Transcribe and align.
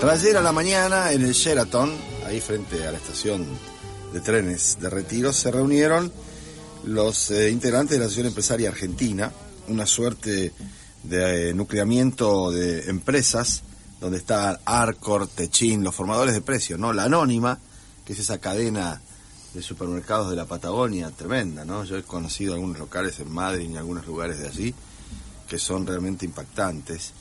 Tras 0.00 0.24
a 0.24 0.40
la 0.40 0.52
mañana 0.52 1.12
en 1.12 1.22
el 1.22 1.32
Sheraton, 1.32 1.92
ahí 2.24 2.40
frente 2.40 2.86
a 2.86 2.92
la 2.92 2.98
estación 2.98 3.44
de 4.12 4.20
trenes 4.20 4.78
de 4.80 4.88
retiro, 4.88 5.32
se 5.32 5.50
reunieron 5.50 6.12
los 6.84 7.32
eh, 7.32 7.50
integrantes 7.50 7.92
de 7.92 7.98
la 7.98 8.04
Asociación 8.04 8.28
Empresaria 8.28 8.68
Argentina, 8.68 9.32
una 9.66 9.86
suerte 9.86 10.52
de 11.02 11.50
eh, 11.50 11.54
nucleamiento 11.54 12.52
de 12.52 12.88
empresas 12.88 13.62
donde 14.00 14.18
están 14.18 14.58
Arcor, 14.64 15.26
Techin, 15.26 15.82
los 15.82 15.96
formadores 15.96 16.32
de 16.32 16.42
precios, 16.42 16.78
¿no? 16.78 16.92
La 16.92 17.04
Anónima, 17.04 17.58
que 18.04 18.12
es 18.12 18.20
esa 18.20 18.38
cadena 18.38 19.00
de 19.52 19.62
supermercados 19.62 20.30
de 20.30 20.36
la 20.36 20.46
Patagonia 20.46 21.10
tremenda, 21.10 21.64
¿no? 21.64 21.82
Yo 21.84 21.96
he 21.96 22.04
conocido 22.04 22.54
algunos 22.54 22.78
locales 22.78 23.18
en 23.18 23.32
Madrid 23.32 23.68
y 23.68 23.76
algunos 23.76 24.06
lugares 24.06 24.38
de 24.38 24.46
allí 24.46 24.74
que 25.48 25.58
son 25.58 25.86
realmente 25.86 26.24
impactantes. 26.24 27.12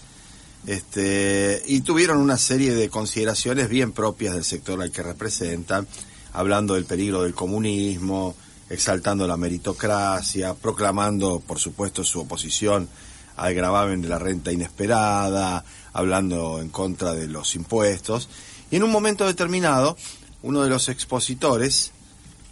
Este, 0.66 1.63
y 1.66 1.81
tuvieron 1.81 2.17
una 2.17 2.38
serie 2.38 2.73
de 2.73 2.89
consideraciones 2.89 3.70
bien 3.70 3.91
propias 3.91 4.34
del 4.34 4.43
sector 4.43 4.81
al 4.81 4.91
que 4.91 5.03
representan, 5.03 5.88
hablando 6.33 6.73
del 6.73 6.86
peligro 6.86 7.23
del 7.23 7.33
comunismo, 7.33 8.36
exaltando 8.69 9.28
la 9.28 9.38
meritocracia, 9.38 10.53
proclamando, 10.53 11.39
por 11.39 11.59
supuesto, 11.59 12.03
su 12.03 12.22
oposición 12.22 12.89
al 13.38 13.53
gravamen 13.53 14.02
de 14.02 14.09
la 14.09 14.19
renta 14.19 14.52
inesperada, 14.52 15.63
hablando 15.94 16.59
en 16.59 16.69
contra 16.69 17.13
de 17.13 17.28
los 17.28 17.55
impuestos. 17.55 18.28
Y 18.69 18.75
en 18.75 18.83
un 18.83 18.91
momento 18.91 19.25
determinado, 19.25 19.95
uno 20.41 20.63
de 20.63 20.69
los 20.69 20.89
expositores, 20.89 21.91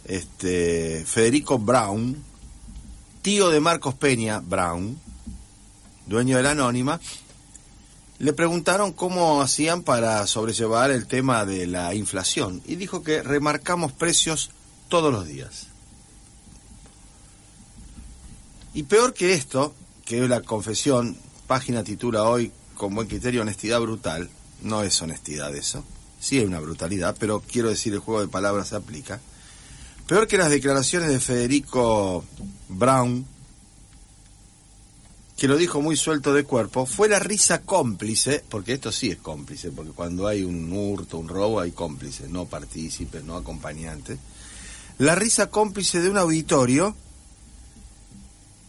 este, 0.04 1.04
Federico 1.06 1.58
Brown, 1.58 2.16
tío 3.20 3.50
de 3.50 3.60
Marcos 3.60 3.94
Peña 3.94 4.40
Brown, 4.40 4.98
dueño 6.06 6.36
de 6.36 6.42
la 6.44 6.52
Anónima, 6.52 7.00
le 8.18 8.32
preguntaron 8.32 8.92
cómo 8.92 9.42
hacían 9.42 9.82
para 9.82 10.26
sobrellevar 10.26 10.90
el 10.90 11.06
tema 11.06 11.44
de 11.44 11.66
la 11.66 11.94
inflación 11.94 12.62
y 12.66 12.76
dijo 12.76 13.02
que 13.02 13.22
remarcamos 13.22 13.92
precios 13.92 14.50
todos 14.88 15.12
los 15.12 15.26
días. 15.26 15.66
Y 18.72 18.84
peor 18.84 19.14
que 19.14 19.34
esto, 19.34 19.74
que 20.04 20.22
es 20.22 20.28
la 20.28 20.42
confesión, 20.42 21.16
página 21.46 21.82
titula 21.82 22.24
hoy 22.24 22.52
con 22.76 22.94
buen 22.94 23.08
criterio 23.08 23.42
honestidad 23.42 23.80
brutal, 23.80 24.28
no 24.62 24.82
es 24.82 25.00
honestidad 25.00 25.54
eso, 25.54 25.84
sí 26.20 26.38
hay 26.38 26.44
una 26.44 26.60
brutalidad, 26.60 27.16
pero 27.18 27.40
quiero 27.40 27.68
decir 27.68 27.92
el 27.92 28.00
juego 28.00 28.20
de 28.20 28.28
palabras 28.28 28.68
se 28.68 28.76
aplica. 28.76 29.20
Peor 30.06 30.26
que 30.26 30.38
las 30.38 30.50
declaraciones 30.50 31.08
de 31.08 31.20
Federico 31.20 32.24
Brown, 32.68 33.26
que 35.36 35.48
lo 35.48 35.56
dijo 35.58 35.82
muy 35.82 35.96
suelto 35.96 36.32
de 36.32 36.44
cuerpo, 36.44 36.86
fue 36.86 37.08
la 37.08 37.18
risa 37.18 37.60
cómplice, 37.60 38.42
porque 38.48 38.72
esto 38.72 38.90
sí 38.90 39.10
es 39.10 39.18
cómplice, 39.18 39.70
porque 39.70 39.92
cuando 39.92 40.26
hay 40.26 40.42
un 40.42 40.72
hurto, 40.72 41.18
un 41.18 41.28
robo, 41.28 41.60
hay 41.60 41.72
cómplices, 41.72 42.30
no 42.30 42.46
partícipes, 42.46 43.22
no 43.22 43.36
acompañantes. 43.36 44.18
La 44.98 45.14
risa 45.14 45.50
cómplice 45.50 46.00
de 46.00 46.08
un 46.08 46.16
auditorio 46.16 46.96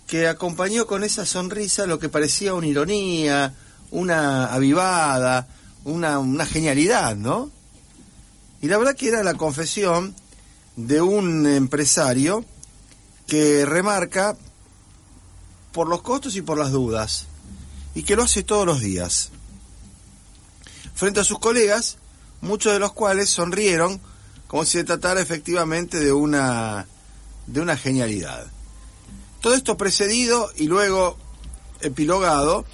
que 0.08 0.28
acompañó 0.28 0.88
con 0.88 1.06
esa 1.06 1.25
sonrisa 1.25 1.86
lo 1.86 2.00
que 2.00 2.09
parecía 2.09 2.53
una 2.53 2.68
ironía, 2.68 3.53
una 3.92 4.47
avivada, 4.47 5.47
una, 5.86 6.19
una 6.19 6.46
genialidad, 6.46 7.16
¿no? 7.16 7.50
Y 8.62 8.68
la 8.68 8.78
verdad 8.78 8.96
que 8.96 9.08
era 9.08 9.24
la 9.24 9.36
confesión 9.36 10.16
de 10.75 11.02
un 11.02 11.47
empresario 11.47 12.44
que 13.25 13.66
remarca 13.66 14.36
por 15.78 15.90
los 15.90 16.02
costos 16.02 16.36
y 16.36 16.42
por 16.42 16.58
las 16.58 16.72
dudas, 16.72 17.28
y 17.94 18.02
que 18.02 18.16
lo 18.16 18.24
hace 18.24 18.42
todos 18.42 18.66
los 18.66 18.80
días. 18.80 19.30
Frente 20.96 21.20
a 21.20 21.24
sus 21.24 21.38
colegas, 21.38 22.00
muchos 22.42 22.74
de 22.74 22.80
los 22.80 22.94
cuales 22.94 23.30
sonrieron 23.30 24.02
como 24.48 24.66
si 24.66 24.80
se 24.80 24.84
tratara 24.86 25.22
efectivamente 25.22 26.00
de 26.00 26.12
una, 26.12 26.88
de 27.46 27.62
una 27.62 27.78
genialidad. 27.78 28.48
Todo 29.40 29.54
esto 29.54 29.78
precedido 29.78 30.50
y 30.56 30.66
luego 30.66 31.16
epilogado 31.82 32.66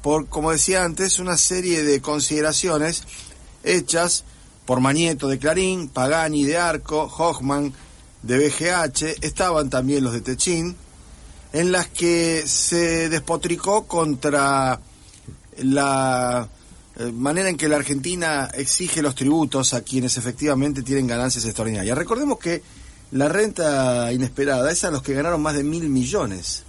por, 0.00 0.28
como 0.28 0.52
decía 0.52 0.84
antes, 0.84 1.18
una 1.18 1.36
serie 1.36 1.82
de 1.82 2.00
consideraciones 2.00 3.02
hechas 3.64 4.22
por 4.64 4.78
Manieto 4.78 5.26
de 5.26 5.40
Clarín, 5.40 5.88
Pagani 5.88 6.44
de 6.44 6.56
Arco, 6.56 7.10
Hochman 7.18 7.74
de 8.22 8.38
BGH, 8.38 9.24
estaban 9.24 9.70
también 9.70 10.04
los 10.04 10.12
de 10.12 10.20
Techín, 10.20 10.76
en 11.54 11.70
las 11.70 11.86
que 11.86 12.42
se 12.48 13.08
despotricó 13.08 13.84
contra 13.84 14.80
la 15.58 16.48
eh, 16.96 17.12
manera 17.12 17.48
en 17.48 17.56
que 17.56 17.68
la 17.68 17.76
Argentina 17.76 18.50
exige 18.54 19.00
los 19.02 19.14
tributos 19.14 19.72
a 19.72 19.82
quienes 19.82 20.16
efectivamente 20.16 20.82
tienen 20.82 21.06
ganancias 21.06 21.44
extraordinarias. 21.44 21.96
Recordemos 21.96 22.40
que 22.40 22.60
la 23.12 23.28
renta 23.28 24.12
inesperada 24.12 24.68
es 24.72 24.82
a 24.82 24.90
los 24.90 25.02
que 25.02 25.14
ganaron 25.14 25.40
más 25.40 25.54
de 25.54 25.62
mil 25.62 25.88
millones. 25.88 26.64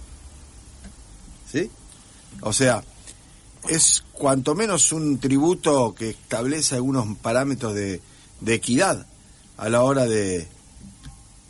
¿Sí? 1.50 1.68
O 2.42 2.52
sea, 2.52 2.84
es 3.68 4.04
cuanto 4.12 4.54
menos 4.54 4.92
un 4.92 5.18
tributo 5.18 5.96
que 5.96 6.10
establece 6.10 6.76
algunos 6.76 7.16
parámetros 7.16 7.74
de, 7.74 8.00
equidad 8.46 9.04
a 9.56 9.68
la 9.68 9.82
hora 9.82 10.06
de, 10.06 10.46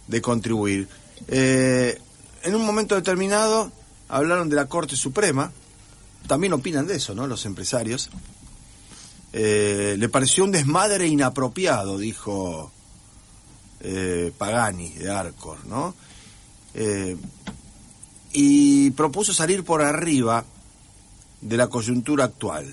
de 0.09 0.23
contribuir. 0.23 0.89
Eh, 1.29 2.01
en 2.47 2.55
un 2.55 2.65
momento 2.65 2.95
determinado 2.95 3.73
hablaron 4.09 4.49
de 4.49 4.55
la 4.55 4.67
Corte 4.67 4.95
Suprema, 4.95 5.51
también 6.29 6.53
opinan 6.53 6.87
de 6.87 6.95
eso, 6.95 7.13
¿no? 7.13 7.27
Los 7.27 7.45
empresarios. 7.45 8.09
Eh, 9.33 9.97
le 9.99 10.09
pareció 10.09 10.45
un 10.45 10.53
desmadre 10.53 11.09
inapropiado, 11.09 11.99
dijo 11.99 12.71
eh, 13.81 14.33
Pagani 14.39 14.91
de 14.91 15.11
Arcor, 15.11 15.67
¿no? 15.67 15.97
Eh, 16.75 17.17
y 18.33 18.91
propuso 18.93 19.35
salir 19.35 19.65
por 19.65 19.83
arriba 19.83 20.45
de 21.41 21.57
la 21.57 21.67
coyuntura 21.67 22.27
actual. 22.27 22.73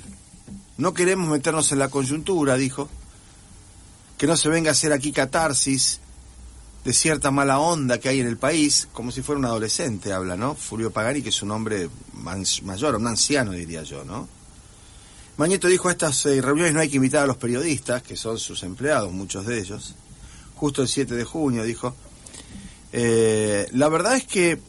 No 0.77 0.93
queremos 0.93 1.27
meternos 1.29 1.71
en 1.71 1.79
la 1.79 1.89
coyuntura, 1.89 2.57
dijo, 2.57 2.89
que 4.19 4.27
no 4.27 4.37
se 4.37 4.49
venga 4.49 4.69
a 4.69 4.73
hacer 4.73 4.93
aquí 4.93 5.11
catarsis 5.11 5.99
de 6.83 6.91
cierta 6.91 7.31
mala 7.31 7.59
onda 7.59 7.99
que 7.99 8.09
hay 8.09 8.19
en 8.19 8.27
el 8.27 8.37
país, 8.37 8.89
como 8.91 9.11
si 9.11 9.21
fuera 9.21 9.39
un 9.39 9.45
adolescente, 9.45 10.11
habla, 10.11 10.35
¿no? 10.35 10.53
Fulvio 10.53 10.91
Pagani, 10.91 11.21
que 11.21 11.29
es 11.29 11.41
un 11.41 11.51
hombre 11.51 11.89
mayor, 12.13 12.95
un 12.95 13.07
anciano, 13.07 13.51
diría 13.51 13.83
yo, 13.83 14.03
¿no? 14.03 14.27
Mañeto 15.37 15.67
dijo, 15.67 15.87
a 15.87 15.93
estas 15.93 16.25
eh, 16.25 16.41
reuniones 16.41 16.73
no 16.73 16.81
hay 16.81 16.89
que 16.89 16.97
invitar 16.97 17.23
a 17.23 17.27
los 17.27 17.37
periodistas, 17.37 18.03
que 18.03 18.15
son 18.15 18.37
sus 18.37 18.63
empleados, 18.63 19.11
muchos 19.13 19.45
de 19.45 19.59
ellos. 19.59 19.95
Justo 20.55 20.81
el 20.81 20.87
7 20.87 21.15
de 21.15 21.23
junio, 21.23 21.63
dijo. 21.63 21.95
Eh, 22.91 23.67
la 23.71 23.89
verdad 23.89 24.17
es 24.17 24.25
que, 24.25 24.59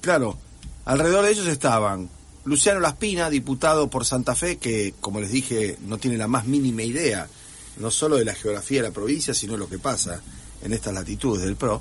claro, 0.00 0.38
alrededor 0.86 1.24
de 1.26 1.32
ellos 1.32 1.46
estaban 1.46 2.08
Luciano 2.44 2.80
Laspina, 2.80 3.28
diputado 3.28 3.90
por 3.90 4.06
Santa 4.06 4.34
Fe, 4.34 4.56
que, 4.56 4.94
como 5.00 5.20
les 5.20 5.30
dije, 5.30 5.76
no 5.82 5.98
tiene 5.98 6.16
la 6.16 6.28
más 6.28 6.46
mínima 6.46 6.84
idea, 6.84 7.28
no 7.76 7.90
solo 7.90 8.16
de 8.16 8.24
la 8.24 8.34
geografía 8.34 8.80
de 8.80 8.88
la 8.88 8.94
provincia, 8.94 9.34
sino 9.34 9.54
de 9.54 9.58
lo 9.58 9.68
que 9.68 9.78
pasa 9.78 10.22
en 10.62 10.72
estas 10.72 10.94
latitudes 10.94 11.42
del 11.42 11.56
PRO, 11.56 11.80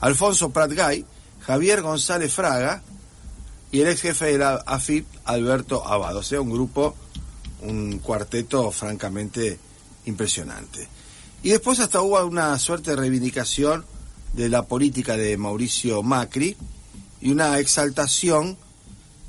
Alfonso 0.00 0.50
Pratgay, 0.50 1.04
Javier 1.40 1.82
González 1.82 2.32
Fraga 2.32 2.82
y 3.70 3.80
el 3.80 3.88
ex 3.88 4.00
jefe 4.00 4.26
de 4.26 4.38
la 4.38 4.54
AFIP, 4.66 5.06
Alberto 5.24 5.86
Abado. 5.86 6.20
O 6.20 6.22
sea, 6.22 6.40
un 6.40 6.50
grupo, 6.50 6.94
un 7.62 7.98
cuarteto 7.98 8.70
francamente 8.70 9.58
impresionante. 10.06 10.88
Y 11.42 11.50
después 11.50 11.78
hasta 11.80 12.00
hubo 12.00 12.24
una 12.24 12.58
suerte 12.58 12.90
de 12.90 12.96
reivindicación 12.96 13.84
de 14.32 14.48
la 14.48 14.62
política 14.62 15.16
de 15.16 15.36
Mauricio 15.36 16.02
Macri 16.02 16.56
y 17.20 17.30
una 17.30 17.58
exaltación 17.58 18.56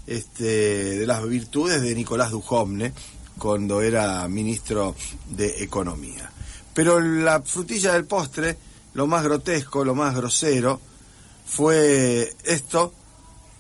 este, 0.08 1.00
de 1.00 1.08
las 1.08 1.28
virtudes 1.28 1.82
de 1.82 1.96
Nicolás 1.96 2.32
Dujomne 2.32 2.94
cuando 3.38 3.82
era 3.82 4.28
ministro 4.28 4.96
de 5.30 5.64
Economía. 5.64 6.32
Pero 6.74 7.00
la 7.00 7.42
frutilla 7.42 7.94
del 7.94 8.06
postre 8.06 8.58
lo 8.94 9.08
más 9.08 9.24
grotesco, 9.24 9.84
lo 9.84 9.96
más 9.96 10.16
grosero, 10.16 10.80
fue 11.46 12.34
esto 12.44 12.94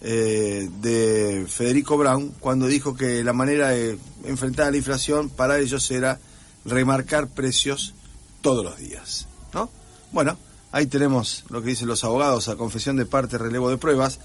eh, 0.01 0.69
de 0.81 1.45
Federico 1.49 1.97
Brown 1.97 2.33
cuando 2.39 2.67
dijo 2.67 2.95
que 2.95 3.23
la 3.23 3.33
manera 3.33 3.69
de 3.69 3.97
enfrentar 4.23 4.71
la 4.71 4.77
inflación 4.77 5.29
para 5.29 5.59
ellos 5.59 5.89
era 5.91 6.19
remarcar 6.65 7.27
precios 7.27 7.93
todos 8.41 8.63
los 8.63 8.77
días, 8.77 9.27
¿no? 9.53 9.69
Bueno, 10.11 10.37
ahí 10.71 10.85
tenemos 10.85 11.43
lo 11.49 11.61
que 11.61 11.69
dicen 11.69 11.87
los 11.87 12.03
abogados 12.03 12.47
a 12.47 12.55
confesión 12.55 12.95
de 12.95 13.05
parte, 13.05 13.37
relevo 13.37 13.69
de 13.69 13.77
pruebas. 13.77 14.19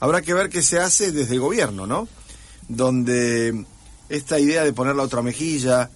Habrá 0.00 0.22
que 0.22 0.34
ver 0.34 0.50
qué 0.50 0.62
se 0.62 0.78
hace 0.78 1.12
desde 1.12 1.34
el 1.34 1.40
gobierno, 1.40 1.86
¿no? 1.86 2.08
Donde 2.68 3.64
esta 4.08 4.38
idea 4.38 4.64
de 4.64 4.72
poner 4.72 4.96
la 4.96 5.04
otra 5.04 5.22
mejilla 5.22 5.90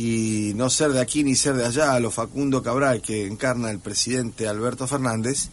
y 0.00 0.54
no 0.54 0.70
ser 0.70 0.92
de 0.92 1.00
aquí 1.00 1.22
ni 1.24 1.36
ser 1.36 1.56
de 1.56 1.66
allá, 1.66 1.92
a 1.92 2.00
lo 2.00 2.10
Facundo 2.10 2.62
Cabral 2.62 3.02
que 3.02 3.26
encarna 3.26 3.70
el 3.70 3.80
presidente 3.80 4.48
Alberto 4.48 4.86
Fernández, 4.86 5.50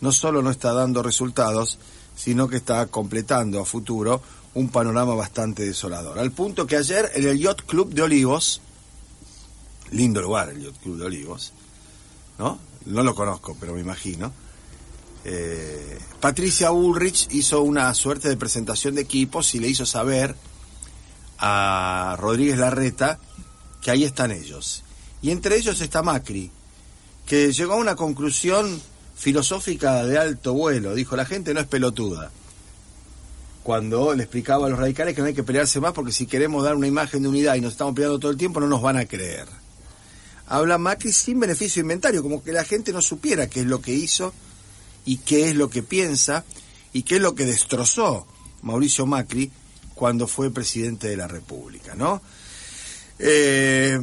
no 0.00 0.10
solo 0.10 0.42
no 0.42 0.50
está 0.50 0.72
dando 0.72 1.04
resultados, 1.04 1.78
sino 2.16 2.48
que 2.48 2.56
está 2.56 2.86
completando 2.86 3.60
a 3.60 3.64
futuro 3.64 4.20
un 4.54 4.70
panorama 4.70 5.14
bastante 5.14 5.64
desolador. 5.64 6.18
Al 6.18 6.32
punto 6.32 6.66
que 6.66 6.76
ayer 6.76 7.12
en 7.14 7.28
el 7.28 7.38
Yacht 7.38 7.60
Club 7.64 7.94
de 7.94 8.02
Olivos, 8.02 8.60
lindo 9.92 10.20
lugar 10.20 10.48
el 10.48 10.64
Yacht 10.64 10.82
Club 10.82 10.98
de 10.98 11.06
Olivos, 11.06 11.52
¿no? 12.40 12.58
No 12.86 13.04
lo 13.04 13.14
conozco, 13.14 13.56
pero 13.60 13.72
me 13.72 13.82
imagino. 13.82 14.32
Eh, 15.24 16.00
Patricia 16.18 16.72
Ulrich 16.72 17.28
hizo 17.30 17.62
una 17.62 17.94
suerte 17.94 18.28
de 18.28 18.36
presentación 18.36 18.96
de 18.96 19.02
equipos 19.02 19.54
y 19.54 19.60
le 19.60 19.68
hizo 19.68 19.86
saber 19.86 20.34
a 21.38 22.16
Rodríguez 22.18 22.58
Larreta 22.58 23.20
que 23.80 23.90
ahí 23.90 24.04
están 24.04 24.30
ellos. 24.30 24.82
Y 25.22 25.30
entre 25.30 25.56
ellos 25.56 25.80
está 25.80 26.02
Macri, 26.02 26.50
que 27.26 27.52
llegó 27.52 27.74
a 27.74 27.76
una 27.76 27.96
conclusión 27.96 28.80
filosófica 29.16 30.04
de 30.04 30.18
alto 30.18 30.52
vuelo. 30.52 30.94
Dijo, 30.94 31.16
la 31.16 31.24
gente 31.24 31.54
no 31.54 31.60
es 31.60 31.66
pelotuda. 31.66 32.30
Cuando 33.62 34.14
le 34.14 34.22
explicaba 34.22 34.66
a 34.66 34.70
los 34.70 34.78
radicales 34.78 35.14
que 35.14 35.22
no 35.22 35.26
hay 35.26 35.34
que 35.34 35.42
pelearse 35.42 35.80
más 35.80 35.92
porque 35.92 36.12
si 36.12 36.26
queremos 36.26 36.62
dar 36.62 36.76
una 36.76 36.86
imagen 36.86 37.22
de 37.22 37.28
unidad 37.28 37.56
y 37.56 37.60
nos 37.60 37.72
estamos 37.72 37.94
peleando 37.94 38.18
todo 38.20 38.30
el 38.30 38.36
tiempo 38.36 38.60
no 38.60 38.68
nos 38.68 38.82
van 38.82 38.96
a 38.96 39.06
creer. 39.06 39.48
Habla 40.46 40.78
Macri 40.78 41.12
sin 41.12 41.40
beneficio 41.40 41.82
inventario, 41.82 42.22
como 42.22 42.44
que 42.44 42.52
la 42.52 42.62
gente 42.62 42.92
no 42.92 43.02
supiera 43.02 43.48
qué 43.48 43.60
es 43.60 43.66
lo 43.66 43.80
que 43.80 43.92
hizo 43.92 44.32
y 45.04 45.16
qué 45.18 45.48
es 45.48 45.56
lo 45.56 45.68
que 45.68 45.82
piensa 45.82 46.44
y 46.92 47.02
qué 47.02 47.16
es 47.16 47.20
lo 47.20 47.34
que 47.34 47.44
destrozó 47.44 48.28
Mauricio 48.62 49.06
Macri 49.06 49.50
cuando 49.96 50.28
fue 50.28 50.52
presidente 50.52 51.08
de 51.08 51.16
la 51.16 51.26
República, 51.26 51.96
¿no? 51.96 52.22
Eh, 53.18 54.00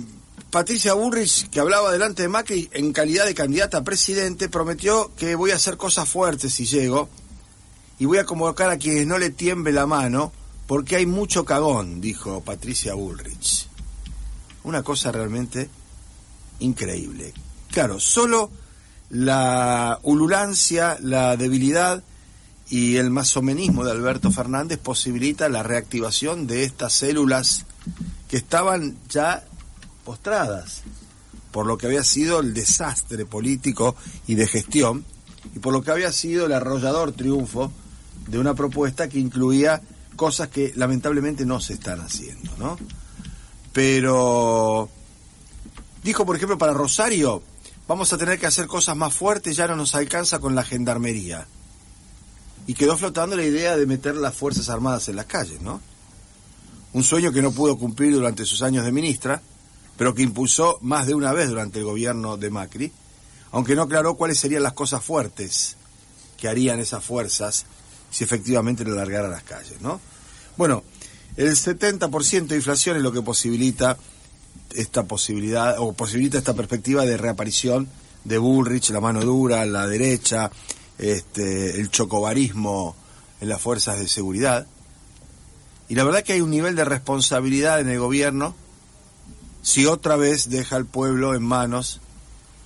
Patricia 0.50 0.94
Burrich, 0.94 1.50
que 1.50 1.60
hablaba 1.60 1.92
delante 1.92 2.21
de 2.21 2.27
Macri 2.27 2.69
en 2.74 2.94
calidad 2.94 3.25
de 3.25 3.33
candidata 3.33 3.80
a 3.80 3.83
presidente, 3.83 4.50
prometió 4.50 5.12
que 5.15 5.36
voy 5.36 5.51
a 5.51 5.56
hacer 5.56 5.77
cosas 5.77 6.07
fuertes 6.07 6.54
si 6.54 6.65
llego 6.65 7.10
y 8.00 8.06
voy 8.06 8.19
a 8.19 8.25
convocar 8.25 8.69
a 8.69 8.77
quienes 8.77 9.07
no 9.07 9.18
le 9.18 9.31
tiemble 9.31 9.71
la 9.71 9.88
mano 9.88 10.31
porque 10.68 10.95
hay 10.95 11.06
mucho 11.06 11.44
cagón, 11.44 12.01
dijo 12.01 12.42
Patricia 12.42 12.94
Bullrich. 12.94 13.68
Una 14.63 14.83
cosa 14.83 15.12
realmente 15.12 15.69
increíble. 16.59 17.33
Claro, 17.71 18.00
solo 18.00 18.51
la 19.09 20.00
ululancia, 20.04 20.98
la 21.01 21.36
debilidad 21.36 22.04
y 22.69 22.98
el 22.98 23.09
masomenismo 23.09 23.83
de 23.83 23.92
Alberto 23.92 24.31
Fernández 24.31 24.80
posibilita 24.80 25.50
la 25.50 25.63
reactivación 25.63 26.48
de 26.48 26.63
estas 26.63 26.94
células 26.94 27.66
que 28.33 28.38
estaban 28.38 28.97
ya 29.09 29.45
postradas 30.03 30.81
por 31.51 31.68
lo 31.68 31.77
que 31.77 31.85
había 31.85 32.03
sido 32.03 32.39
el 32.39 32.56
desastre 32.56 33.27
político 33.27 33.95
y 34.25 34.33
de 34.33 34.47
gestión 34.47 35.06
y 35.53 35.59
por 35.59 35.71
lo 35.71 35.83
que 35.83 35.91
había 35.91 36.12
sido 36.12 36.47
el 36.47 36.53
arrollador 36.53 37.12
triunfo 37.12 37.71
de 38.27 38.39
una 38.39 38.56
propuesta 38.56 39.07
que 39.07 39.19
incluía 39.19 39.83
cosas 40.15 40.47
que 40.47 40.74
lamentablemente 40.75 41.45
no 41.45 41.59
se 41.59 41.74
están 41.74 42.01
haciendo, 42.01 42.57
¿no? 42.57 42.75
Pero 43.71 44.89
dijo, 46.03 46.25
por 46.25 46.35
ejemplo, 46.35 46.57
para 46.57 46.74
Rosario, 46.74 47.44
vamos 47.88 48.13
a 48.13 48.18
tener 48.18 48.39
que 48.39 48.47
hacer 48.47 48.65
cosas 48.65 48.97
más 48.97 49.13
fuertes, 49.13 49.56
ya 49.56 49.68
no 49.68 49.75
nos 49.75 49.94
alcanza 49.94 50.39
con 50.39 50.56
la 50.56 50.63
gendarmería. 50.63 51.45
Y 52.65 52.74
quedó 52.74 52.97
flotando 52.97 53.35
la 53.35 53.45
idea 53.45 53.77
de 53.77 53.85
meter 53.85 54.15
las 54.15 54.33
Fuerzas 54.33 54.69
Armadas 54.69 55.07
en 55.07 55.18
las 55.18 55.27
calles, 55.27 55.62
¿no? 55.62 55.81
Un 56.94 57.04
sueño 57.04 57.31
que 57.31 57.42
no 57.42 57.51
pudo 57.51 57.78
cumplir 57.78 58.13
durante 58.13 58.45
sus 58.45 58.62
años 58.62 58.86
de 58.86 58.92
ministra, 58.92 59.42
pero 59.98 60.13
que 60.13 60.22
impulsó 60.22 60.78
más 60.81 61.07
de 61.07 61.16
una 61.16 61.34
vez 61.34 61.50
durante 61.50 61.80
el 61.80 61.86
gobierno 61.86 62.38
de 62.38 62.50
Macri, 62.50 62.92
aunque 63.51 63.75
no 63.75 63.84
aclaró 63.84 64.16
cuáles 64.16 64.40
serían 64.40 64.63
las 64.63 64.74
cosas 64.74 65.04
fuertes 65.04 65.75
que 66.38 66.48
harían 66.48 66.80
esas 66.80 67.04
fuerzas 67.04 67.66
si 68.10 68.24
efectivamente 68.24 68.84
lo 68.84 68.95
largara 68.95 69.28
las 69.28 69.44
calles, 69.44 69.81
¿no? 69.81 70.00
Bueno, 70.56 70.84
el 71.36 71.56
70% 71.56 72.48
de 72.48 72.56
inflación 72.56 72.98
es 72.98 73.04
lo 73.04 73.12
que 73.12 73.24
posibilita 73.24 73.98
esta 74.75 75.04
posibilidad, 75.04 75.80
o 75.80 75.94
posibilita 75.94 76.38
esta 76.38 76.54
perspectiva 76.54 77.06
de 77.06 77.18
reaparición 77.18 77.90
de 78.24 78.38
Bullrich, 78.38 78.92
la 78.92 79.01
mano 79.01 79.22
dura, 79.22 79.66
la 79.66 79.88
derecha, 79.88 80.51
este, 80.98 81.80
el 81.80 81.90
chocobarismo 81.90 82.95
en 83.42 83.50
las 83.50 83.62
fuerzas 83.62 84.00
de 84.00 84.07
seguridad. 84.07 84.68
Y 85.89 85.95
la 85.95 86.03
verdad 86.03 86.24
que 86.24 86.33
hay 86.33 86.41
un 86.41 86.50
nivel 86.50 86.75
de 86.75 86.85
responsabilidad 86.85 87.80
en 87.80 87.89
el 87.89 88.00
gobierno 88.00 88.56
si 89.62 89.85
otra 89.85 90.15
vez 90.15 90.50
deja 90.50 90.75
al 90.75 90.85
pueblo 90.85 91.35
en 91.35 91.44
manos 91.44 92.01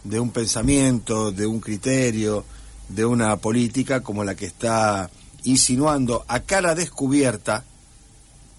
de 0.03 0.19
un 0.19 0.31
pensamiento, 0.31 1.31
de 1.31 1.45
un 1.45 1.59
criterio, 1.59 2.43
de 2.89 3.05
una 3.05 3.35
política 3.37 4.01
como 4.01 4.23
la 4.23 4.35
que 4.35 4.45
está 4.45 5.09
insinuando 5.43 6.25
a 6.27 6.41
cara 6.41 6.75
descubierta 6.75 7.63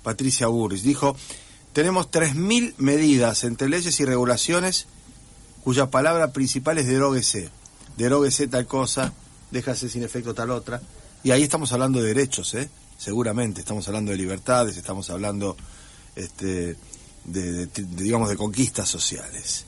Patricia 0.02 0.46
Burris. 0.46 0.82
Dijo, 0.82 1.16
tenemos 1.72 2.10
3.000 2.10 2.74
medidas 2.78 3.44
entre 3.44 3.68
leyes 3.68 3.98
y 4.00 4.04
regulaciones 4.04 4.86
cuya 5.64 5.90
palabra 5.90 6.32
principal 6.32 6.78
es 6.78 6.86
deróguese. 6.86 7.50
Deróguese 7.96 8.46
tal 8.46 8.66
cosa, 8.66 9.12
déjase 9.50 9.88
sin 9.88 10.02
efecto 10.02 10.34
tal 10.34 10.50
otra. 10.50 10.80
Y 11.24 11.32
ahí 11.32 11.42
estamos 11.42 11.72
hablando 11.72 12.00
de 12.00 12.14
derechos, 12.14 12.54
¿eh? 12.54 12.70
Seguramente. 12.98 13.60
Estamos 13.60 13.88
hablando 13.88 14.10
de 14.10 14.18
libertades, 14.18 14.76
estamos 14.76 15.08
hablando 15.08 15.56
este, 16.14 16.76
de, 17.24 17.66
digamos, 17.66 18.28
de 18.28 18.36
conquistas 18.36 18.88
sociales. 18.88 19.64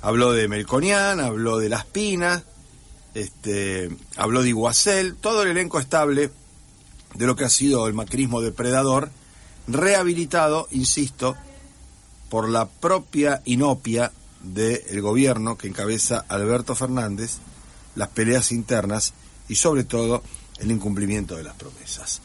Habló 0.00 0.32
de 0.32 0.48
Melconian, 0.48 1.20
habló 1.20 1.58
de 1.58 1.68
Las 1.68 1.84
Pinas, 1.84 2.42
este, 3.14 3.88
habló 4.16 4.42
de 4.42 4.48
Iguacel, 4.48 5.14
todo 5.16 5.42
el 5.42 5.48
elenco 5.48 5.78
estable 5.78 6.30
de 7.14 7.26
lo 7.26 7.36
que 7.36 7.44
ha 7.44 7.50
sido 7.50 7.86
el 7.86 7.94
macrismo 7.94 8.40
depredador, 8.40 9.10
rehabilitado, 9.68 10.68
insisto, 10.70 11.36
por 12.28 12.48
la 12.48 12.66
propia 12.68 13.42
inopia 13.44 14.12
del 14.42 15.00
gobierno 15.00 15.56
que 15.56 15.68
encabeza 15.68 16.24
Alberto 16.28 16.74
Fernández, 16.74 17.38
las 17.94 18.08
peleas 18.08 18.52
internas 18.52 19.14
y 19.48 19.56
sobre 19.56 19.84
todo 19.84 20.22
el 20.58 20.70
incumplimiento 20.70 21.36
de 21.36 21.44
las 21.44 21.54
promesas. 21.54 22.20